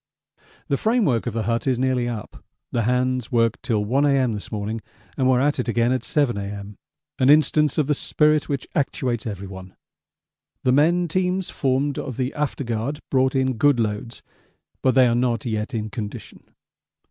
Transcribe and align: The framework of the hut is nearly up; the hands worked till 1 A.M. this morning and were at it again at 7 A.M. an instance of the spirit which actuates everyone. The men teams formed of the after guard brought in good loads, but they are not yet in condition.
The 0.67 0.77
framework 0.77 1.27
of 1.27 1.33
the 1.33 1.43
hut 1.43 1.67
is 1.67 1.77
nearly 1.77 2.09
up; 2.09 2.43
the 2.71 2.81
hands 2.81 3.31
worked 3.31 3.61
till 3.61 3.85
1 3.85 4.03
A.M. 4.07 4.33
this 4.33 4.51
morning 4.51 4.81
and 5.15 5.29
were 5.29 5.39
at 5.39 5.59
it 5.59 5.67
again 5.67 5.91
at 5.91 6.03
7 6.03 6.39
A.M. 6.39 6.75
an 7.19 7.29
instance 7.29 7.77
of 7.77 7.85
the 7.85 7.93
spirit 7.93 8.49
which 8.49 8.67
actuates 8.73 9.27
everyone. 9.27 9.75
The 10.63 10.71
men 10.71 11.07
teams 11.07 11.51
formed 11.51 11.99
of 11.99 12.17
the 12.17 12.33
after 12.33 12.63
guard 12.63 13.01
brought 13.11 13.35
in 13.35 13.57
good 13.57 13.79
loads, 13.79 14.23
but 14.81 14.95
they 14.95 15.05
are 15.05 15.13
not 15.13 15.45
yet 15.45 15.71
in 15.75 15.91
condition. 15.91 16.45